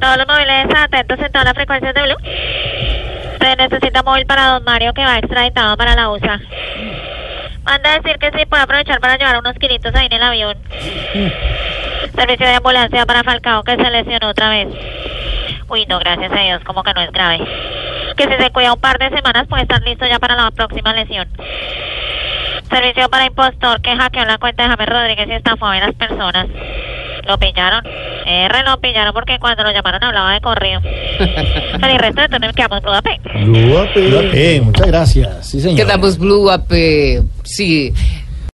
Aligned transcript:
Todos 0.00 0.16
los 0.16 0.26
móviles 0.26 0.66
atentos 0.74 1.18
en 1.18 1.32
todas 1.32 1.44
las 1.44 1.54
frecuencias 1.54 1.94
de 1.94 2.02
Blue. 2.02 2.16
Se 3.40 3.56
necesita 3.56 4.02
móvil 4.02 4.26
para 4.26 4.46
Don 4.46 4.64
Mario 4.64 4.94
que 4.94 5.04
va 5.04 5.18
extraditado 5.18 5.76
para 5.76 5.94
la 5.94 6.10
USA. 6.10 6.40
Manda 7.64 7.92
a 7.92 7.98
decir 7.98 8.18
que 8.18 8.30
sí 8.36 8.46
puede 8.46 8.62
aprovechar 8.62 8.98
para 9.00 9.18
llevar 9.18 9.38
unos 9.38 9.54
kilitos 9.56 9.94
ahí 9.94 10.06
en 10.06 10.12
el 10.14 10.22
avión. 10.22 10.56
Servicio 12.16 12.46
de 12.46 12.54
ambulancia 12.54 13.04
para 13.04 13.22
Falcao 13.22 13.62
que 13.62 13.76
se 13.76 13.90
lesionó 13.90 14.30
otra 14.30 14.48
vez. 14.48 14.68
Uy, 15.68 15.86
no, 15.86 15.98
gracias 15.98 16.32
a 16.32 16.40
Dios, 16.40 16.64
como 16.64 16.82
que 16.82 16.94
no 16.94 17.02
es 17.02 17.12
grave. 17.12 17.38
Que 18.16 18.24
si 18.24 18.42
se 18.42 18.50
cuida 18.50 18.72
un 18.72 18.80
par 18.80 18.98
de 18.98 19.10
semanas 19.10 19.46
puede 19.48 19.62
estar 19.62 19.82
listo 19.82 20.06
ya 20.06 20.18
para 20.18 20.34
la 20.34 20.50
próxima 20.50 20.94
lesión. 20.94 21.28
Servicio 22.70 23.08
para 23.10 23.26
impostor 23.26 23.80
que 23.82 23.94
hackeó 23.94 24.24
la 24.24 24.38
cuenta 24.38 24.62
de 24.62 24.70
James 24.70 24.88
Rodríguez 24.88 25.28
y 25.28 25.32
estafó 25.32 25.66
a 25.66 25.70
varias 25.70 25.94
personas. 25.94 26.46
Lo 27.26 27.38
pillaron. 27.38 27.84
R 28.26 28.62
lo 28.64 28.80
pillaron 28.80 29.12
porque 29.12 29.38
cuando 29.38 29.62
lo 29.62 29.72
llamaron 29.72 30.02
hablaba 30.02 30.32
de 30.32 30.40
correo. 30.40 30.80
Pero 30.82 31.86
el 31.92 31.98
resto 31.98 32.20
de 32.22 32.28
turno 32.28 32.52
quedamos 32.52 32.82
Blue 32.82 32.92
AP. 32.92 33.06
Blue 33.44 33.78
AP. 33.78 34.62
muchas 34.62 34.86
gracias. 34.86 35.46
Sí, 35.46 35.60
señor. 35.60 35.86
Quedamos 35.86 36.18
Blue 36.18 36.50
eh, 36.70 37.22
sí. 37.44 37.92